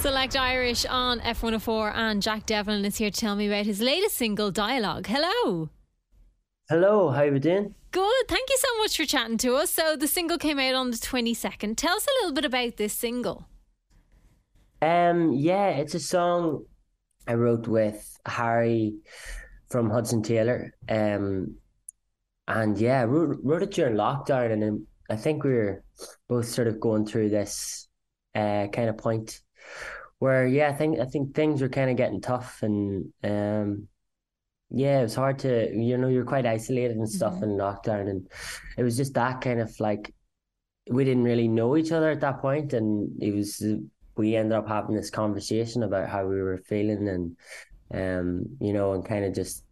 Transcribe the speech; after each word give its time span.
Select 0.00 0.34
Irish 0.34 0.86
on 0.86 1.20
F104 1.20 1.92
and 1.94 2.22
Jack 2.22 2.46
Devlin 2.46 2.86
is 2.86 2.96
here 2.96 3.10
to 3.10 3.20
tell 3.20 3.36
me 3.36 3.48
about 3.48 3.66
his 3.66 3.82
latest 3.82 4.16
single, 4.16 4.50
Dialogue. 4.50 5.06
Hello. 5.06 5.68
Hello, 6.70 7.10
how 7.10 7.20
are 7.20 7.26
you 7.26 7.38
doing? 7.38 7.74
Good. 7.90 8.24
Thank 8.26 8.48
you 8.48 8.56
so 8.56 8.78
much 8.78 8.96
for 8.96 9.04
chatting 9.04 9.36
to 9.36 9.56
us. 9.56 9.68
So 9.68 9.96
the 9.96 10.08
single 10.08 10.38
came 10.38 10.58
out 10.58 10.74
on 10.74 10.90
the 10.90 10.96
22nd. 10.96 11.76
Tell 11.76 11.94
us 11.94 12.06
a 12.06 12.14
little 12.22 12.32
bit 12.32 12.46
about 12.46 12.78
this 12.78 12.94
single. 12.94 13.46
Um, 14.80 15.34
yeah, 15.34 15.68
it's 15.68 15.94
a 15.94 16.00
song 16.00 16.64
I 17.28 17.34
wrote 17.34 17.68
with 17.68 18.18
Harry 18.24 18.94
from 19.68 19.90
Hudson 19.90 20.22
Taylor. 20.22 20.72
Um, 20.88 21.56
and 22.48 22.78
yeah, 22.78 23.02
wrote, 23.02 23.36
wrote 23.42 23.64
it 23.64 23.72
during 23.72 23.96
lockdown, 23.96 24.50
and 24.50 24.86
I 25.10 25.16
think 25.16 25.44
we 25.44 25.52
were 25.52 25.84
both 26.26 26.46
sort 26.46 26.68
of 26.68 26.80
going 26.80 27.04
through 27.04 27.28
this 27.28 27.86
uh 28.34 28.68
kind 28.68 28.88
of 28.88 28.96
point 28.96 29.40
where 30.18 30.46
yeah, 30.46 30.68
I 30.68 30.72
think 30.72 30.98
I 31.00 31.06
think 31.06 31.34
things 31.34 31.62
were 31.62 31.68
kind 31.68 31.90
of 31.90 31.96
getting 31.96 32.20
tough, 32.20 32.62
and 32.62 33.12
um, 33.24 33.88
yeah, 34.70 35.00
it 35.00 35.04
was 35.04 35.14
hard 35.14 35.40
to 35.40 35.70
you 35.74 35.98
know 35.98 36.08
you're 36.08 36.24
quite 36.24 36.46
isolated 36.46 36.96
and 36.96 37.08
stuff 37.08 37.34
Mm-hmm. 37.34 37.44
in 37.44 37.50
lockdown, 37.50 38.08
and 38.10 38.28
it 38.76 38.82
was 38.84 38.96
just 38.96 39.14
that 39.14 39.40
kind 39.40 39.60
of 39.60 39.78
like 39.80 40.14
we 40.90 41.04
didn't 41.04 41.24
really 41.24 41.48
know 41.48 41.76
each 41.76 41.92
other 41.92 42.10
at 42.10 42.20
that 42.20 42.40
point, 42.40 42.72
and 42.72 43.22
it 43.22 43.34
was 43.34 43.62
we 44.16 44.36
ended 44.36 44.52
up 44.58 44.68
having 44.68 44.96
this 44.96 45.10
conversation 45.10 45.82
about 45.82 46.08
how 46.08 46.26
we 46.26 46.40
were 46.42 46.58
feeling, 46.58 47.08
and 47.08 47.36
um, 47.94 48.46
you 48.60 48.72
know, 48.72 48.92
and 48.94 49.04
kind 49.06 49.24
of 49.24 49.34
just 49.34 49.64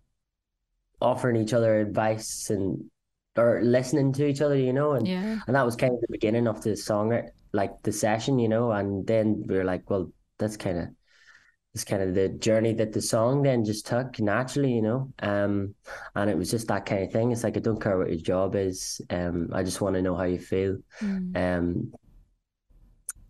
offering 1.01 1.37
each 1.37 1.53
other 1.53 1.81
advice 1.81 2.51
and 2.51 2.91
or 3.37 3.61
listening 3.63 4.13
to 4.13 4.27
each 4.27 4.41
other, 4.41 4.57
you 4.57 4.73
know, 4.73 4.93
and 4.93 5.07
Yeah. 5.07 5.39
and 5.47 5.55
that 5.57 5.65
was 5.65 5.77
kind 5.77 5.95
of 5.95 6.01
the 6.01 6.09
beginning 6.11 6.49
of 6.49 6.63
the 6.63 6.77
song, 6.77 7.09
right? 7.11 7.31
Like 7.53 7.83
the 7.83 7.93
session, 7.93 8.39
you 8.39 8.49
know, 8.49 8.73
and 8.73 9.07
then 9.07 9.45
we 9.47 9.57
are 9.59 9.65
like, 9.65 9.89
well, 9.91 10.13
that's 10.39 10.57
kind 10.57 10.79
of 10.79 10.89
it's 11.75 11.85
kind 11.85 12.03
of 12.03 12.15
the 12.15 12.29
journey 12.31 12.73
that 12.75 12.93
the 12.93 13.01
song 13.03 13.43
then 13.43 13.65
just 13.65 13.87
took 13.87 14.19
naturally, 14.19 14.73
you 14.73 14.83
know. 14.83 15.13
Um, 15.21 15.75
and 16.15 16.31
it 16.31 16.37
was 16.37 16.51
just 16.51 16.67
that 16.69 16.87
kind 16.87 17.05
of 17.05 17.13
thing. 17.13 17.31
It's 17.31 17.45
like 17.45 17.57
I 17.57 17.61
don't 17.61 17.81
care 17.81 17.99
what 17.99 18.09
your 18.09 18.21
job 18.21 18.57
is. 18.57 19.01
Um, 19.11 19.51
I 19.53 19.63
just 19.63 19.81
want 19.81 19.95
to 19.95 20.03
know 20.03 20.17
how 20.17 20.25
you 20.25 20.39
feel. 20.39 20.79
Mm. 21.01 21.37
Um, 21.37 21.93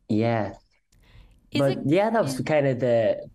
yeah, 0.08 0.54
Is 1.50 1.60
but 1.60 1.72
it- 1.72 1.78
yeah, 1.84 2.10
that 2.10 2.22
was 2.22 2.40
kind 2.40 2.66
of 2.66 2.80
the 2.80 3.28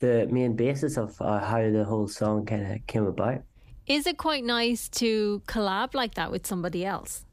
the 0.00 0.26
main 0.30 0.56
basis 0.56 0.96
of 0.98 1.20
uh, 1.20 1.38
how 1.38 1.58
the 1.70 1.84
whole 1.84 2.08
song 2.08 2.44
kind 2.44 2.72
of 2.72 2.86
came 2.86 3.06
about. 3.06 3.42
Is 3.86 4.06
it 4.06 4.18
quite 4.18 4.44
nice 4.44 4.88
to 5.00 5.42
collab 5.46 5.94
like 5.94 6.14
that 6.14 6.30
with 6.30 6.46
somebody 6.46 6.84
else? 6.84 7.24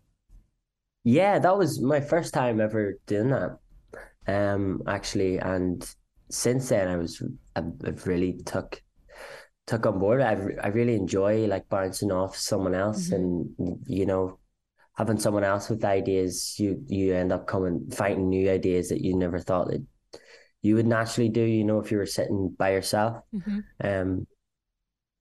Yeah, 1.10 1.40
that 1.40 1.58
was 1.58 1.82
my 1.82 2.02
first 2.02 2.36
time 2.36 2.62
ever 2.62 3.00
doing 3.08 3.30
that. 3.30 3.58
Um, 4.28 4.84
actually, 4.86 5.40
and 5.40 5.84
since 6.30 6.70
then 6.70 6.88
I 6.88 6.98
was 6.98 7.24
I've 7.56 8.06
really 8.06 8.34
took 8.46 8.80
took 9.66 9.88
on 9.88 9.98
board. 9.98 10.22
I 10.22 10.34
I 10.64 10.68
really 10.68 10.94
enjoy 10.94 11.48
like 11.48 11.68
bouncing 11.68 12.12
off 12.12 12.38
someone 12.38 12.76
else, 12.76 13.10
and 13.10 13.50
you 13.88 14.06
know, 14.06 14.38
having 14.98 15.20
someone 15.20 15.44
else 15.44 15.68
with 15.68 15.84
ideas. 15.84 16.60
You 16.60 16.84
you 16.88 17.16
end 17.16 17.32
up 17.32 17.48
coming 17.48 17.90
finding 17.90 18.30
new 18.30 18.48
ideas 18.52 18.90
that 18.90 19.02
you 19.02 19.18
never 19.18 19.40
thought 19.40 19.70
that 19.70 19.84
you 20.62 20.76
would 20.76 20.86
naturally 20.86 21.30
do. 21.30 21.42
You 21.42 21.64
know, 21.64 21.80
if 21.80 21.92
you 21.92 21.98
were 21.98 22.06
sitting 22.06 22.56
by 22.56 22.74
yourself. 22.74 23.24
Mhm. 23.34 23.64
Um, 23.84 24.28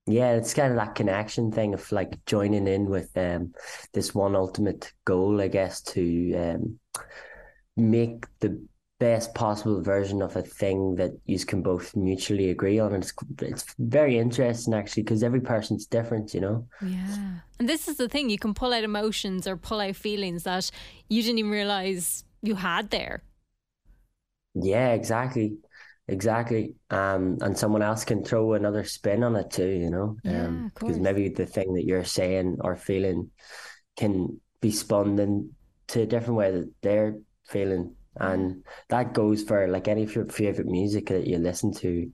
yeah, 0.09 0.33
it's 0.33 0.55
kind 0.55 0.71
of 0.71 0.77
that 0.79 0.95
connection 0.95 1.53
thing 1.53 1.75
of 1.75 1.91
like 1.93 2.25
joining 2.25 2.67
in 2.67 2.87
with 2.87 3.17
um 3.17 3.53
this 3.93 4.15
one 4.15 4.35
ultimate 4.35 4.93
goal, 5.05 5.41
I 5.41 5.49
guess, 5.49 5.83
to 5.83 6.35
um 6.35 6.79
make 7.77 8.25
the 8.41 8.61
best 8.99 9.33
possible 9.35 9.81
version 9.81 10.23
of 10.23 10.35
a 10.35 10.43
thing 10.43 10.97
that 10.97 11.13
you 11.27 11.39
can 11.39 11.63
both 11.63 11.95
mutually 11.95 12.51
agree 12.51 12.79
on. 12.79 12.95
And 12.95 13.05
it's 13.05 13.13
it's 13.41 13.75
very 13.79 14.19
interesting 14.19 14.75
actually 14.75 15.05
because 15.05 15.23
every 15.23 15.41
person's 15.41 15.87
different, 15.87 16.35
you 16.35 16.41
know. 16.41 16.67
Yeah. 16.81 17.41
And 17.59 17.69
this 17.69 17.87
is 17.87 17.97
the 17.99 18.09
thing 18.09 18.31
you 18.31 18.39
can 18.39 18.55
pull 18.55 18.73
out 18.73 18.85
emotions 18.85 19.47
or 19.47 19.57
pull 19.57 19.81
out 19.81 19.95
feelings 19.97 20.43
that 20.45 20.71
you 21.09 21.23
didn't 21.23 21.39
even 21.39 21.51
realize 21.51 22.25
you 22.43 22.57
had 22.57 22.91
there. 22.91 23.23
Yeah, 24.55 24.93
exactly. 24.93 25.59
Exactly. 26.09 26.75
Um, 26.91 27.39
and 27.43 27.57
someone 27.57 27.83
else 27.83 28.05
can 28.05 28.25
throw 28.25 28.55
another 28.55 28.85
spin 28.85 29.23
on 29.23 29.37
it 29.37 29.51
too, 29.51 29.69
you 29.69 29.91
know. 29.91 30.17
Yeah, 30.25 30.47
Um, 30.47 30.71
because 30.75 30.99
maybe 30.99 31.29
the 31.29 31.47
thing 31.47 31.75
that 31.75 31.85
you're 31.85 32.05
saying 32.05 32.59
or 32.61 32.77
feeling 32.77 33.31
can 33.97 34.41
be 34.61 34.71
spun 34.71 35.19
into 35.19 36.03
a 36.03 36.07
different 36.07 36.37
way 36.37 36.51
that 36.53 36.73
they're 36.83 37.17
feeling. 37.47 37.95
And 38.17 38.65
that 38.89 39.13
goes 39.15 39.43
for 39.43 39.69
like 39.69 39.87
any 39.87 40.03
of 40.03 40.15
your 40.15 40.27
favorite 40.27 40.67
music 40.67 41.07
that 41.09 41.27
you 41.27 41.39
listen 41.39 41.73
to. 41.75 42.11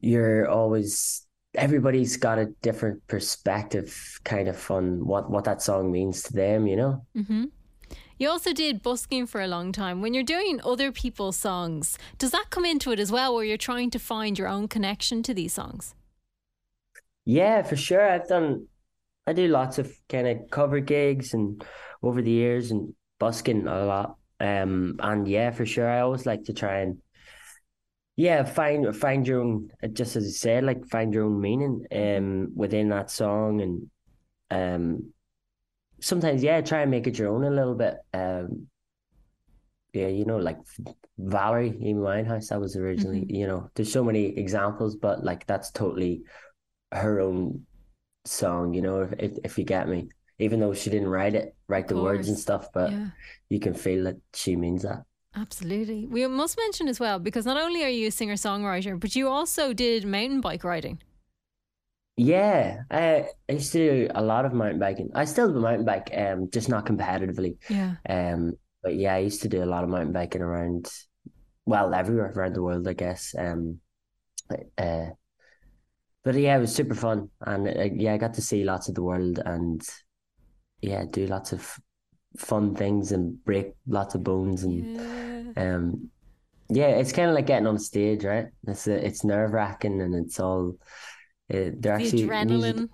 You're 0.00 0.48
always 0.48 1.26
everybody's 1.54 2.16
got 2.16 2.38
a 2.38 2.46
different 2.62 3.06
perspective 3.06 4.18
kind 4.24 4.48
of 4.48 4.70
on 4.70 5.06
what 5.06 5.30
what 5.30 5.44
that 5.44 5.62
song 5.62 5.92
means 5.92 6.22
to 6.24 6.32
them, 6.32 6.66
you 6.66 6.76
know. 6.76 7.06
hmm 7.14 7.44
You 8.16 8.28
also 8.28 8.52
did 8.52 8.82
busking 8.82 9.26
for 9.26 9.40
a 9.40 9.48
long 9.48 9.72
time. 9.72 10.00
When 10.00 10.14
you're 10.14 10.22
doing 10.22 10.60
other 10.64 10.92
people's 10.92 11.36
songs, 11.36 11.98
does 12.18 12.30
that 12.30 12.46
come 12.50 12.64
into 12.64 12.92
it 12.92 13.00
as 13.00 13.10
well, 13.10 13.34
where 13.34 13.44
you're 13.44 13.56
trying 13.56 13.90
to 13.90 13.98
find 13.98 14.38
your 14.38 14.48
own 14.48 14.68
connection 14.68 15.22
to 15.24 15.34
these 15.34 15.52
songs? 15.52 15.94
Yeah, 17.24 17.62
for 17.62 17.76
sure. 17.76 18.08
I've 18.08 18.28
done, 18.28 18.68
I 19.26 19.32
do 19.32 19.48
lots 19.48 19.78
of 19.78 19.92
kind 20.08 20.28
of 20.28 20.50
cover 20.50 20.80
gigs 20.80 21.34
and 21.34 21.64
over 22.02 22.22
the 22.22 22.30
years 22.30 22.70
and 22.70 22.94
busking 23.18 23.66
a 23.66 23.84
lot. 23.84 24.16
Um, 24.40 24.96
and 25.00 25.26
yeah, 25.26 25.50
for 25.50 25.66
sure, 25.66 25.88
I 25.88 26.00
always 26.00 26.26
like 26.26 26.44
to 26.44 26.52
try 26.52 26.80
and, 26.80 26.98
yeah, 28.16 28.44
find 28.44 28.94
find 28.96 29.26
your 29.26 29.40
own, 29.40 29.70
just 29.92 30.14
as 30.14 30.24
you 30.24 30.30
said, 30.32 30.62
like 30.62 30.86
find 30.86 31.12
your 31.12 31.24
own 31.24 31.40
meaning 31.40 31.84
um 31.92 32.52
within 32.54 32.90
that 32.90 33.10
song 33.10 33.60
and 33.60 33.90
um 34.52 35.13
sometimes 36.04 36.42
yeah, 36.42 36.60
try 36.60 36.82
and 36.82 36.90
make 36.90 37.06
it 37.06 37.18
your 37.18 37.28
own 37.28 37.44
a 37.44 37.50
little 37.50 37.74
bit. 37.74 37.96
Um, 38.12 38.68
yeah, 39.92 40.08
you 40.08 40.24
know, 40.24 40.38
like 40.38 40.58
Valerie 41.18 41.76
Amy 41.80 42.00
Winehouse, 42.00 42.48
that 42.48 42.60
was 42.60 42.76
originally, 42.76 43.26
you 43.28 43.46
know, 43.46 43.70
there's 43.74 43.92
so 43.92 44.02
many 44.04 44.36
examples, 44.36 44.96
but 44.96 45.24
like 45.24 45.46
that's 45.46 45.70
totally 45.70 46.22
her 46.92 47.20
own 47.20 47.64
song, 48.24 48.74
you 48.74 48.82
know, 48.82 49.02
if 49.02 49.12
if, 49.18 49.38
if 49.44 49.58
you 49.58 49.64
get 49.64 49.88
me. 49.88 50.08
Even 50.40 50.58
though 50.58 50.74
she 50.74 50.90
didn't 50.90 51.08
write 51.08 51.36
it, 51.36 51.54
write 51.68 51.86
the 51.86 51.96
words 51.96 52.28
and 52.28 52.36
stuff, 52.36 52.66
but 52.74 52.90
Yeah. 52.90 53.10
you 53.50 53.60
can 53.60 53.72
feel 53.72 54.02
that 54.04 54.16
she 54.34 54.56
means 54.56 54.82
that. 54.82 55.04
Absolutely. 55.36 56.06
We 56.06 56.26
must 56.26 56.58
mention 56.58 56.88
as 56.88 56.98
well, 56.98 57.20
because 57.20 57.46
not 57.46 57.56
only 57.56 57.84
are 57.84 57.88
you 57.88 58.08
a 58.08 58.10
singer 58.10 58.34
songwriter, 58.34 58.98
but 58.98 59.14
you 59.14 59.28
also 59.28 59.72
did 59.72 60.04
mountain 60.04 60.40
bike 60.40 60.64
riding. 60.64 60.98
Yeah, 62.16 62.82
I, 62.90 63.26
I 63.48 63.52
used 63.52 63.72
to 63.72 63.78
do 63.78 64.08
a 64.14 64.22
lot 64.22 64.44
of 64.44 64.52
mountain 64.52 64.78
biking. 64.78 65.10
I 65.14 65.24
still 65.24 65.52
do 65.52 65.60
mountain 65.60 65.84
bike, 65.84 66.10
um, 66.16 66.48
just 66.50 66.68
not 66.68 66.86
competitively. 66.86 67.56
Yeah. 67.68 67.96
Um, 68.08 68.52
but 68.82 68.94
yeah, 68.94 69.14
I 69.14 69.18
used 69.18 69.42
to 69.42 69.48
do 69.48 69.62
a 69.62 69.66
lot 69.66 69.82
of 69.82 69.90
mountain 69.90 70.12
biking 70.12 70.42
around, 70.42 70.88
well, 71.66 71.92
everywhere 71.92 72.32
around 72.34 72.54
the 72.54 72.62
world, 72.62 72.86
I 72.86 72.92
guess. 72.92 73.34
Um, 73.36 73.80
uh, 74.78 75.06
but 76.22 76.34
yeah, 76.36 76.56
it 76.56 76.60
was 76.60 76.74
super 76.74 76.94
fun, 76.94 77.30
and 77.40 77.68
uh, 77.68 77.88
yeah, 77.92 78.14
I 78.14 78.18
got 78.18 78.34
to 78.34 78.42
see 78.42 78.64
lots 78.64 78.88
of 78.88 78.94
the 78.94 79.02
world, 79.02 79.40
and 79.44 79.82
yeah, 80.80 81.04
do 81.10 81.26
lots 81.26 81.52
of 81.52 81.78
fun 82.36 82.74
things 82.74 83.12
and 83.12 83.42
break 83.44 83.72
lots 83.86 84.14
of 84.14 84.22
bones, 84.24 84.62
and 84.62 84.96
Yeah. 84.96 85.74
um, 85.74 86.10
yeah, 86.70 86.88
it's 86.88 87.12
kind 87.12 87.28
of 87.28 87.34
like 87.34 87.46
getting 87.46 87.66
on 87.66 87.78
stage, 87.78 88.24
right? 88.24 88.46
It's 88.66 88.86
it's 88.86 89.24
nerve 89.24 89.52
wracking, 89.52 90.00
and 90.00 90.14
it's 90.14 90.38
all. 90.40 90.76
Uh, 91.52 91.70
they're 91.78 91.98
The 91.98 92.04
actually 92.04 92.22
adrenaline. 92.22 92.74
music- 92.76 92.90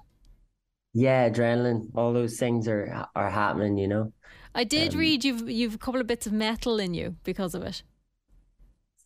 yeah, 0.93 1.29
adrenaline. 1.29 1.91
All 1.95 2.13
those 2.13 2.39
things 2.39 2.69
are 2.69 3.09
are 3.15 3.31
happening, 3.31 3.79
you 3.79 3.89
know. 3.89 4.13
I 4.55 4.65
did 4.65 4.95
um, 4.95 4.99
read 4.99 5.25
you've 5.25 5.49
you've 5.49 5.75
a 5.75 5.79
couple 5.79 6.01
of 6.01 6.07
bits 6.07 6.27
of 6.27 6.33
metal 6.33 6.79
in 6.81 6.95
you 6.95 7.17
because 7.25 7.55
of 7.55 7.63
it. 7.63 7.83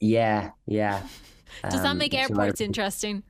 Yeah, 0.00 0.50
yeah. 0.66 1.06
Does 1.70 1.82
that 1.82 1.92
Um, 1.92 1.98
make 1.98 2.12
so 2.12 2.18
like- 2.18 2.30
airports 2.30 2.60
interesting? 2.60 3.22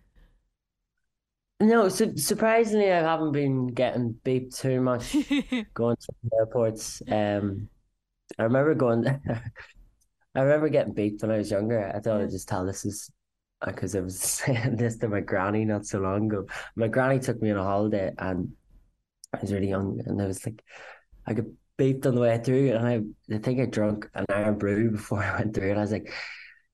No, 1.61 1.89
su 1.89 2.17
surprisingly, 2.17 2.91
I 2.93 3.01
haven't 3.01 3.33
been 3.33 3.69
getting 3.69 4.15
beeped 4.25 4.59
too 4.61 4.81
much 4.81 5.13
going 5.75 5.97
to 5.97 6.13
airports. 6.39 7.01
Um, 7.09 7.69
I 8.39 8.45
remember 8.45 8.75
going. 8.75 9.07
I 10.35 10.41
remember 10.41 10.69
getting 10.69 10.95
beeped 10.95 11.23
when 11.23 11.31
I 11.31 11.39
was 11.39 11.51
younger. 11.51 11.93
I 11.95 12.01
thought 12.01 12.21
I'd 12.21 12.31
just 12.31 12.49
tell 12.49 12.67
this 12.67 12.85
is 12.85 13.11
Uh, 13.63 13.71
because 13.71 13.95
I 13.95 14.01
was 14.01 14.19
saying 14.21 14.77
this 14.77 14.97
to 14.99 15.09
my 15.09 15.21
granny 15.21 15.65
not 15.65 15.87
so 15.87 16.01
long 16.01 16.27
ago. 16.27 16.47
My 16.77 16.89
granny 16.89 17.19
took 17.19 17.41
me 17.41 17.51
on 17.51 17.59
a 17.59 17.63
holiday, 17.63 18.13
and 18.19 18.53
I 19.33 19.41
was 19.41 19.53
really 19.53 19.69
young, 19.69 20.01
and 20.07 20.21
I 20.21 20.27
was 20.27 20.45
like, 20.45 20.63
I 21.27 21.35
got 21.35 21.47
beeped 21.79 22.07
on 22.07 22.15
the 22.15 22.21
way 22.21 22.39
through, 22.39 22.73
and 22.73 22.87
I, 22.87 23.35
I 23.35 23.39
think 23.39 23.61
I 23.61 23.67
drunk 23.67 24.09
an 24.15 24.27
Irn-Bru 24.29 24.93
before 24.93 25.23
I 25.23 25.39
went 25.39 25.55
through, 25.55 25.71
and 25.71 25.79
I 25.79 25.83
was 25.83 25.93
like, 25.93 26.13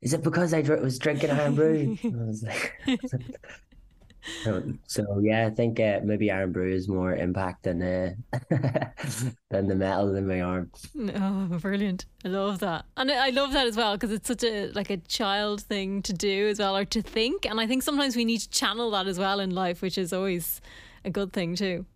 "Is 0.03 0.13
it 0.13 0.23
because 0.23 0.55
I 0.55 0.63
dr 0.63 0.83
was 0.83 0.99
drinking 0.99 1.31
Irn-Bru?" 1.31 1.97
I 2.05 2.25
was 2.25 2.43
like. 2.43 2.75
So, 4.87 5.19
yeah, 5.23 5.47
I 5.47 5.51
think 5.51 5.81
uh, 5.81 6.01
maybe 6.05 6.31
Irn-Bru 6.31 6.73
is 6.73 6.89
more 6.89 7.15
impact 7.15 7.63
than 7.65 7.83
uh, 7.83 8.15
than 9.51 9.67
the 9.69 9.75
metal 9.75 10.15
in 10.15 10.27
my 10.27 10.41
arm. 10.41 10.71
Oh, 11.15 11.59
brilliant! 11.59 12.05
I 12.25 12.29
love 12.29 12.59
that, 12.61 12.85
and 12.97 13.11
I 13.11 13.31
love 13.31 13.53
that 13.55 13.67
as 13.67 13.77
well 13.77 13.95
because 13.97 14.13
it's 14.13 14.29
such 14.29 14.45
a 14.45 14.71
like 14.73 14.91
a 14.91 14.99
child 14.99 15.63
thing 15.63 16.03
to 16.03 16.13
do 16.13 16.49
as 16.49 16.59
well, 16.59 16.77
or 16.77 16.85
to 16.87 17.03
think. 17.03 17.47
And 17.47 17.61
I 17.61 17.67
think 17.67 17.83
sometimes 17.83 18.15
we 18.17 18.25
need 18.25 18.39
to 18.41 18.51
channel 18.51 18.91
that 18.93 19.07
as 19.07 19.19
well 19.19 19.41
in 19.41 19.51
life, 19.51 19.81
which 19.83 19.97
is 19.97 20.13
always 20.13 20.61
a 21.05 21.11
good 21.11 21.33
thing 21.33 21.55
too. 21.57 21.87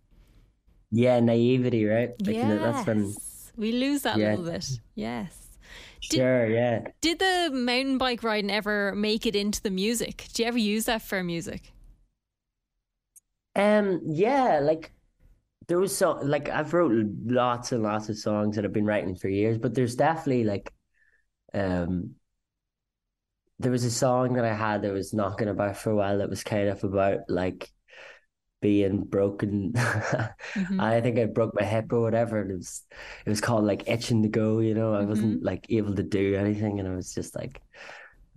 Yeah, 0.91 1.19
naivety, 1.19 1.85
right? 1.85 2.09
Like, 2.25 2.35
you 2.35 2.43
know, 2.43 2.55
yes, 2.55 2.75
that's 2.75 2.87
when 2.87 3.13
we 3.57 3.71
lose 3.71 4.01
that 4.03 4.17
a 4.17 4.19
Yeah. 4.19 4.29
little 4.35 4.51
bit. 4.51 4.69
Yes. 4.95 5.41
Did- 6.09 6.17
sure, 6.17 6.47
yeah. 6.47 6.87
Did 7.01 7.19
the 7.19 7.49
mountain 7.51 7.97
bike 7.97 8.23
riding 8.23 8.51
ever 8.51 8.93
make 8.95 9.25
it 9.25 9.35
into 9.35 9.61
the 9.61 9.71
music? 9.71 10.27
Do 10.33 10.43
you 10.43 10.47
ever 10.47 10.57
use 10.57 10.85
that 10.85 11.01
for 11.01 11.23
music? 11.23 11.71
Um, 13.55 14.01
yeah, 14.05 14.59
like 14.61 14.91
there 15.67 15.79
was 15.79 15.95
so 15.97 16.13
like 16.13 16.49
I've 16.49 16.73
wrote 16.73 16.93
lots 17.25 17.71
and 17.71 17.83
lots 17.83 18.09
of 18.09 18.17
songs 18.17 18.55
that 18.55 18.65
I've 18.65 18.73
been 18.73 18.85
writing 18.85 19.15
for 19.15 19.29
years, 19.29 19.57
but 19.57 19.75
there's 19.75 19.95
definitely 19.95 20.43
like 20.45 20.73
um 21.53 22.15
there 23.59 23.71
was 23.71 23.83
a 23.83 23.91
song 23.91 24.33
that 24.33 24.45
I 24.45 24.53
had 24.53 24.81
that 24.81 24.91
was 24.91 25.13
knocking 25.13 25.47
about 25.47 25.77
for 25.77 25.91
a 25.91 25.95
while 25.95 26.17
that 26.17 26.29
was 26.29 26.43
kind 26.43 26.67
of 26.69 26.83
about 26.83 27.19
like 27.29 27.69
being 28.61 29.03
broken. 29.03 29.73
I 30.79 31.01
think 31.01 31.19
I 31.19 31.25
broke 31.25 31.55
my 31.55 31.65
hip 31.65 31.93
or 31.93 32.01
whatever, 32.01 32.41
and 32.41 32.51
it 32.51 32.55
was 32.57 32.83
it 33.25 33.29
was 33.29 33.41
called 33.41 33.65
like 33.65 33.87
itching 33.89 34.23
to 34.23 34.29
go, 34.29 34.59
you 34.59 34.73
know. 34.75 34.93
I 34.95 35.05
wasn't 35.05 35.43
like 35.43 35.67
able 35.69 35.95
to 35.95 36.03
do 36.03 36.35
anything, 36.35 36.79
and 36.79 36.89
I 36.89 36.95
was 36.95 37.13
just 37.13 37.35
like 37.35 37.61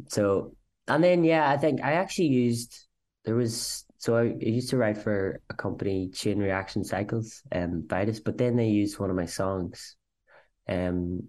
so. 0.09 0.55
And 0.88 1.05
then 1.05 1.25
yeah, 1.25 1.50
I 1.50 1.59
think 1.59 1.82
I 1.82 1.94
actually 1.94 2.29
used 2.29 2.87
there 3.25 3.37
was 3.37 3.85
so 3.99 4.17
I, 4.17 4.23
I 4.27 4.37
used 4.41 4.71
to 4.71 4.77
write 4.77 4.97
for 4.97 5.41
a 5.50 5.55
company, 5.55 6.09
Chain 6.09 6.39
Reaction 6.39 6.85
Cycles, 6.85 7.43
um, 7.53 7.85
Vitus, 7.87 8.21
but 8.21 8.39
then 8.39 8.56
they 8.56 8.69
used 8.69 8.99
one 8.99 9.11
of 9.11 9.17
my 9.17 9.27
songs, 9.27 9.97
um, 10.69 11.25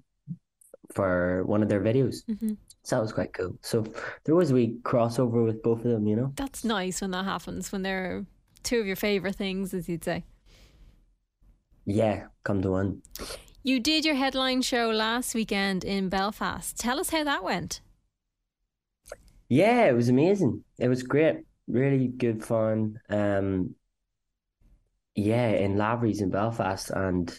for 0.93 1.43
one 1.45 1.61
of 1.61 1.69
their 1.69 1.81
videos. 1.81 2.23
Mhm. 2.25 2.57
So 2.83 2.95
that 2.95 3.01
was 3.01 3.11
quite 3.11 3.33
cool. 3.33 3.57
So 3.61 3.85
there 4.23 4.35
was 4.35 4.51
a 4.51 4.53
wee 4.53 4.77
crossover 4.83 5.45
with 5.45 5.61
both 5.61 5.79
of 5.85 5.91
them, 5.91 6.07
you 6.07 6.15
know. 6.15 6.31
That's 6.35 6.63
nice 6.63 7.01
when 7.01 7.11
that 7.11 7.25
happens, 7.25 7.71
when 7.71 7.81
they're 7.81 8.25
two 8.63 8.79
of 8.79 8.87
your 8.87 8.95
favourite 8.95 9.35
things, 9.35 9.73
as 9.73 9.89
you'd 9.89 10.03
say. 10.03 10.23
Yeah, 11.85 12.27
come 12.43 12.61
to 12.61 12.71
one. 12.71 13.01
You 13.63 13.79
did 13.79 14.05
your 14.05 14.15
headline 14.15 14.61
show 14.61 14.89
last 14.89 15.35
weekend 15.35 15.83
in 15.83 16.09
Belfast. 16.09 16.77
Tell 16.79 16.99
us 16.99 17.09
how 17.09 17.23
that 17.23 17.43
went. 17.43 17.81
Yeah, 19.49 19.85
it 19.85 19.93
was 19.93 20.09
amazing. 20.09 20.63
It 20.77 20.87
was 20.87 21.03
great. 21.03 21.37
Really 21.69 22.07
good 22.07 22.43
fun. 22.43 22.99
Um, 23.09 23.75
yeah, 25.15 25.49
in 25.49 25.77
Lavery's 25.77 26.21
in 26.21 26.29
Belfast, 26.29 26.89
and 26.89 27.31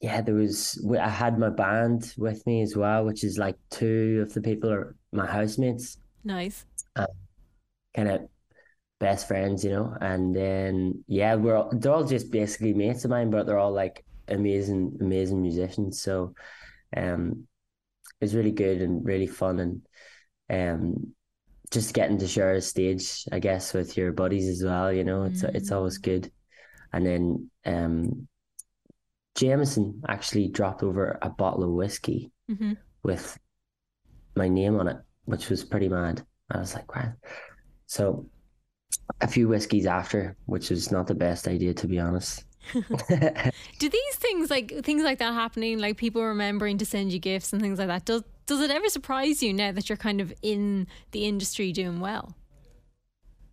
yeah, 0.00 0.22
there 0.22 0.34
was 0.34 0.84
I 0.98 1.08
had 1.08 1.38
my 1.38 1.50
band 1.50 2.14
with 2.16 2.46
me 2.46 2.62
as 2.62 2.76
well, 2.76 3.04
which 3.04 3.24
is 3.24 3.38
like 3.38 3.56
two 3.70 4.24
of 4.26 4.32
the 4.32 4.40
people 4.40 4.72
are 4.72 4.96
my 5.12 5.26
housemates, 5.26 5.98
Nice. 6.24 6.64
kind 7.94 8.08
of 8.08 8.22
best 9.00 9.28
friends, 9.28 9.64
you 9.64 9.70
know. 9.70 9.94
And 10.00 10.34
then 10.34 11.04
yeah, 11.06 11.34
we're 11.34 11.56
all, 11.56 11.70
they're 11.72 11.92
all 11.92 12.04
just 12.04 12.30
basically 12.30 12.72
mates 12.72 13.04
of 13.04 13.10
mine, 13.10 13.30
but 13.30 13.46
they're 13.46 13.58
all 13.58 13.72
like 13.72 14.04
amazing, 14.28 14.96
amazing 15.00 15.42
musicians. 15.42 16.00
So, 16.00 16.34
um, 16.96 17.46
it 18.20 18.24
was 18.24 18.34
really 18.34 18.52
good 18.52 18.80
and 18.80 19.04
really 19.04 19.26
fun, 19.26 19.60
and 19.60 19.82
um, 20.48 21.14
just 21.72 21.94
getting 21.94 22.18
to 22.18 22.28
share 22.28 22.54
a 22.54 22.62
stage, 22.62 23.24
I 23.32 23.40
guess, 23.40 23.74
with 23.74 23.96
your 23.96 24.12
buddies 24.12 24.48
as 24.48 24.64
well. 24.64 24.92
You 24.92 25.04
know, 25.04 25.24
it's 25.24 25.44
it's 25.44 25.72
always 25.72 25.98
good. 25.98 26.30
And 26.92 27.06
then 27.06 27.50
um, 27.66 28.28
Jameson 29.34 30.02
actually 30.08 30.48
dropped 30.48 30.82
over 30.82 31.18
a 31.22 31.30
bottle 31.30 31.64
of 31.64 31.70
whiskey 31.70 32.32
hmm 32.48 32.74
with 33.04 33.38
my 34.36 34.48
name 34.48 34.78
on 34.78 34.88
it, 34.88 34.98
which 35.24 35.48
was 35.50 35.64
pretty 35.64 35.88
mad. 35.88 36.24
I 36.50 36.58
was 36.58 36.74
like, 36.74 36.94
wow. 36.94 37.12
So 37.86 38.26
a 39.20 39.28
few 39.28 39.48
whiskeys 39.48 39.86
after, 39.86 40.36
which 40.46 40.70
was 40.70 40.92
not 40.92 41.06
the 41.06 41.14
best 41.14 41.48
idea 41.48 41.74
to 41.74 41.88
be 41.88 41.98
honest. 41.98 42.44
Do 43.78 43.88
these 43.88 44.16
things 44.16 44.50
like 44.50 44.84
things 44.84 45.02
like 45.02 45.18
that 45.18 45.34
happening, 45.34 45.78
like 45.78 45.96
people 45.96 46.22
remembering 46.22 46.78
to 46.78 46.86
send 46.86 47.12
you 47.12 47.18
gifts 47.18 47.52
and 47.52 47.60
things 47.60 47.78
like 47.78 47.88
that, 47.88 48.04
does 48.04 48.22
does 48.52 48.60
it 48.60 48.70
ever 48.70 48.88
surprise 48.88 49.42
you 49.42 49.52
now 49.52 49.72
that 49.72 49.88
you're 49.88 49.96
kind 49.96 50.20
of 50.20 50.32
in 50.42 50.86
the 51.12 51.24
industry 51.26 51.72
doing 51.72 52.00
well? 52.00 52.36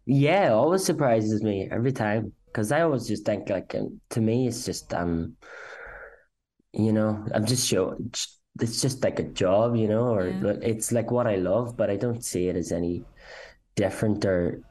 Yeah, 0.05 0.47
it 0.47 0.51
always 0.51 0.83
surprises 0.85 1.43
me 1.43 1.67
every 1.71 1.91
time 1.91 2.33
because 2.47 2.71
I 2.71 2.81
always 2.81 3.07
just 3.07 3.25
think 3.25 3.49
like 3.49 3.75
um, 3.75 4.01
to 4.11 4.21
me 4.21 4.47
it's 4.47 4.65
just 4.65 4.93
um 4.93 5.37
you 6.73 6.91
know 6.93 7.25
I'm 7.33 7.45
just 7.45 7.67
showing 7.67 8.11
it's 8.61 8.81
just 8.81 9.03
like 9.03 9.19
a 9.19 9.23
job 9.23 9.75
you 9.75 9.87
know 9.87 10.07
or 10.13 10.27
Yeah. 10.27 10.43
it's 10.61 10.91
like 10.91 11.11
what 11.11 11.27
I 11.27 11.35
love 11.35 11.77
but 11.77 11.89
I 11.89 11.95
don't 11.95 12.23
see 12.23 12.47
it 12.47 12.55
as 12.55 12.71
any 12.71 13.05
different 13.75 14.25
or 14.25 14.63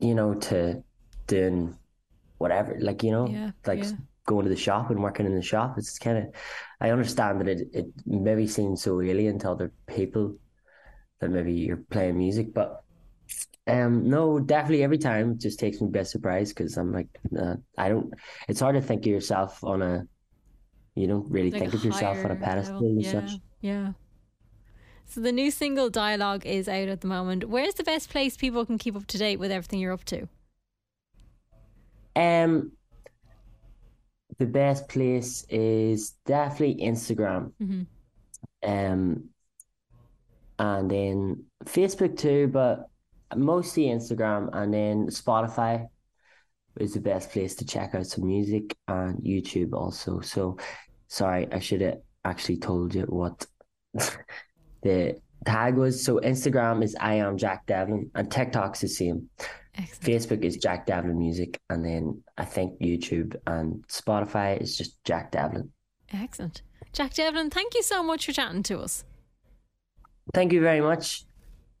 you 0.00 0.14
know 0.14 0.34
to 0.34 0.82
doing 1.26 1.78
whatever 2.38 2.76
like 2.80 3.02
you 3.04 3.12
know 3.12 3.26
Yeah, 3.26 3.50
like 3.66 3.80
yeah. 3.80 3.96
Going 4.28 4.44
to 4.44 4.50
the 4.50 4.64
shop 4.68 4.90
and 4.90 5.02
working 5.02 5.26
in 5.26 5.34
the 5.34 5.42
shop 5.42 5.76
it's 5.78 5.98
kind 5.98 6.18
of 6.18 6.24
I 6.80 6.90
understand 6.90 7.40
that 7.40 7.48
it 7.48 7.60
it 7.72 7.86
maybe 8.06 8.46
seems 8.46 8.82
so 8.82 9.00
alien 9.00 9.38
to 9.40 9.50
other 9.50 9.72
people 9.86 10.36
that 11.20 11.30
maybe 11.30 11.54
you're 11.54 11.84
playing 11.96 12.18
music 12.18 12.54
but 12.54 12.84
um, 13.66 14.08
no, 14.08 14.38
definitely 14.40 14.82
every 14.82 14.98
time 14.98 15.32
it 15.32 15.38
just 15.40 15.58
takes 15.60 15.80
me 15.80 15.88
by 15.90 16.02
surprise 16.02 16.50
because 16.54 16.76
I'm 16.78 16.92
like, 16.92 17.08
uh, 17.38 17.56
I 17.76 17.90
don't. 17.90 18.14
It's 18.48 18.60
hard 18.60 18.76
to 18.76 18.80
think 18.80 19.02
of 19.02 19.08
yourself 19.08 19.62
on 19.62 19.82
a. 19.82 20.04
You 20.94 21.06
don't 21.06 21.30
really 21.30 21.50
Like 21.50 21.60
think 21.60 21.74
of 21.74 21.84
yourself 21.84 22.24
on 22.24 22.30
a 22.30 22.36
pedestal 22.36 22.82
level. 22.82 22.88
and 22.88 23.02
yeah, 23.02 23.10
such. 23.12 23.40
Yeah. 23.60 23.92
So 25.06 25.20
the 25.20 25.32
new 25.32 25.50
single 25.50 25.90
dialogue 25.90 26.46
is 26.46 26.68
out 26.68 26.88
at 26.88 27.00
the 27.00 27.08
moment. 27.08 27.48
Where's 27.48 27.74
the 27.74 27.84
best 27.84 28.10
place 28.10 28.36
people 28.36 28.64
can 28.66 28.78
keep 28.78 28.94
up 28.96 29.06
to 29.08 29.18
date 29.18 29.38
with 29.38 29.50
everything 29.50 29.80
you're 29.80 29.92
up 29.92 30.04
to? 30.06 30.28
Um, 32.16 32.72
the 34.38 34.46
best 34.46 34.88
place 34.88 35.44
is 35.48 36.10
definitely 36.24 36.84
Instagram. 36.84 37.52
Mhm. 37.60 37.86
Um, 38.62 39.30
and 40.58 40.90
then 40.90 41.44
Facebook 41.64 42.16
too, 42.16 42.48
but 42.48 42.88
mostly 43.36 43.84
Instagram, 43.84 44.50
and 44.52 44.72
then 44.72 45.06
Spotify 45.08 45.88
is 46.78 46.94
the 46.94 47.00
best 47.00 47.30
place 47.30 47.54
to 47.56 47.64
check 47.64 47.94
out 47.94 48.06
some 48.06 48.26
music, 48.26 48.76
and 48.86 49.18
YouTube 49.22 49.72
also. 49.72 50.20
So, 50.20 50.56
sorry, 51.08 51.50
I 51.52 51.58
should 51.58 51.80
have 51.80 52.00
actually 52.24 52.58
told 52.58 52.94
you 52.94 53.02
what 53.02 53.46
the 54.82 55.20
tag 55.48 55.76
was. 55.76 56.04
So 56.04 56.20
Instagram 56.20 56.82
is 56.82 56.96
I 57.00 57.14
am 57.14 57.38
Jack 57.38 57.66
Devlin, 57.66 58.10
and 58.14 58.30
TikTok's 58.30 58.80
the 58.80 58.88
same. 58.88 59.28
Excellent. 59.74 60.02
Facebook 60.02 60.44
is 60.44 60.56
Jack 60.56 60.86
Devlin 60.86 61.18
Music, 61.18 61.58
and 61.70 61.84
then 61.84 62.22
I 62.36 62.44
think 62.44 62.78
YouTube 62.80 63.36
and 63.46 63.86
Spotify 63.86 64.60
is 64.60 64.76
just 64.76 65.02
Jack 65.04 65.30
Devlin. 65.32 65.70
Excellent. 66.12 66.62
Jack 66.92 67.14
Devlin, 67.14 67.50
thank 67.50 67.74
you 67.74 67.82
so 67.82 68.02
much 68.02 68.26
for 68.26 68.32
chatting 68.32 68.62
to 68.64 68.80
us. 68.80 69.04
Thank 70.34 70.52
you 70.52 70.60
very 70.60 70.80
much 70.80 71.24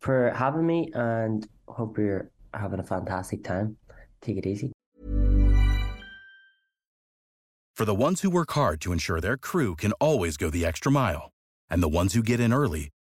for 0.00 0.30
having 0.34 0.66
me 0.66 0.90
and 0.94 1.46
hope 1.66 1.98
you're 1.98 2.30
having 2.54 2.78
a 2.78 2.84
fantastic 2.84 3.42
time. 3.42 3.76
Take 4.20 4.36
it 4.36 4.46
easy. 4.46 4.72
For 7.74 7.84
the 7.84 7.94
ones 7.94 8.22
who 8.22 8.30
work 8.30 8.52
hard 8.52 8.80
to 8.82 8.92
ensure 8.92 9.20
their 9.20 9.36
crew 9.36 9.76
can 9.76 9.92
always 9.92 10.36
go 10.36 10.50
the 10.50 10.64
extra 10.64 10.90
mile, 10.90 11.30
and 11.68 11.82
the 11.82 11.88
ones 11.88 12.14
who 12.14 12.22
get 12.22 12.40
in 12.40 12.52
early 12.52 12.90